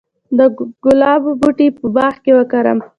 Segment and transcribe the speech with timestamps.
[0.37, 0.39] د
[0.83, 2.79] ګلابو بوټي په باغ کې وکرم؟